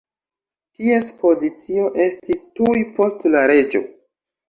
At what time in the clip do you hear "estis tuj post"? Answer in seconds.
2.07-3.33